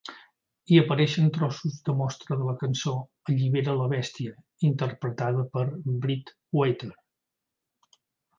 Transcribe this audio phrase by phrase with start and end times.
[0.69, 2.93] Hi apareixen trossos de mostra de la cançó
[3.33, 4.33] "Allibera la bèstia"
[4.71, 5.67] interpretada per
[6.07, 6.91] Breakwater.